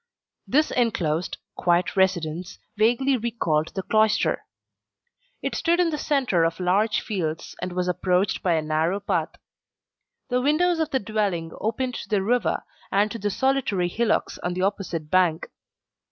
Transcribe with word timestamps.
This 0.47 0.71
enclosed, 0.71 1.37
quiet 1.55 1.95
residence 1.95 2.57
vaguely 2.75 3.17
recalled 3.17 3.71
the 3.75 3.83
cloister. 3.83 4.43
It 5.43 5.53
stood 5.53 5.79
in 5.79 5.91
the 5.91 5.97
centre 5.99 6.43
of 6.43 6.59
large 6.59 7.01
fields, 7.01 7.55
and 7.61 7.71
was 7.73 7.87
approached 7.87 8.41
by 8.41 8.53
a 8.55 8.63
narrow 8.63 8.99
path. 8.99 9.33
The 10.29 10.41
windows 10.41 10.79
of 10.79 10.89
the 10.89 10.97
dwelling 10.99 11.51
opened 11.61 11.93
to 11.93 12.09
the 12.09 12.23
river 12.23 12.63
and 12.91 13.11
to 13.11 13.19
the 13.19 13.29
solitary 13.29 13.89
hillocks 13.89 14.39
on 14.39 14.55
the 14.55 14.63
opposite 14.63 15.11
bank. 15.11 15.51